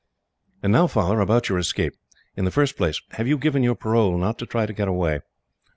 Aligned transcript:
"And 0.63 0.71
now, 0.73 0.87
Father, 0.87 1.19
about 1.19 1.47
your 1.47 1.59
escape. 1.59 1.93
In 2.35 2.43
the 2.43 2.49
first 2.49 2.75
place, 2.75 2.99
have 3.11 3.27
you 3.27 3.37
given 3.37 3.61
your 3.61 3.75
parole 3.75 4.17
not 4.17 4.39
to 4.39 4.47
try 4.47 4.65
to 4.65 4.73
get 4.73 4.87
away?" 4.87 5.19